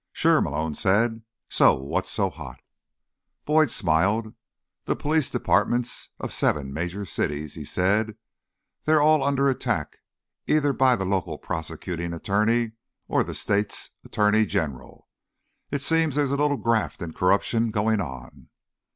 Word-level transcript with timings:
"Sure," 0.13 0.41
Malone 0.41 0.73
said. 0.73 1.21
"So 1.47 1.75
what's 1.75 2.09
so 2.09 2.31
hot?" 2.31 2.59
Boyd 3.45 3.69
smiled. 3.69 4.33
"The 4.85 4.95
police 4.95 5.29
departments 5.29 6.09
of 6.19 6.33
seven 6.33 6.73
major 6.73 7.05
cities," 7.05 7.53
he 7.53 7.63
said. 7.63 8.17
"They're 8.85 8.99
all 8.99 9.21
under 9.23 9.47
attack 9.47 9.97
either 10.47 10.73
by 10.73 10.95
the 10.95 11.05
local 11.05 11.37
prosecuting 11.37 12.15
attorney 12.15 12.71
or 13.07 13.23
the 13.23 13.35
state's 13.35 13.91
attorney 14.03 14.47
general. 14.47 15.07
It 15.69 15.83
seems 15.83 16.15
there's 16.15 16.31
a 16.31 16.35
little 16.35 16.57
graft 16.57 17.03
and 17.03 17.13
corruption 17.13 17.69
going 17.69 18.01
on." 18.01 18.49